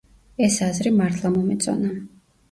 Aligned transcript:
ეს 0.45 0.55
აზრი 0.67 0.91
მართლა 1.01 1.31
მომეწონა. 1.35 1.91